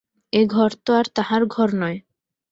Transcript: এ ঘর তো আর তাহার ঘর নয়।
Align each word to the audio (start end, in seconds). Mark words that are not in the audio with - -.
এ 0.33 0.41
ঘর 0.45 0.71
তো 0.85 0.91
আর 0.93 1.05
তাহার 1.15 1.41
ঘর 1.45 1.69
নয়। 1.73 1.97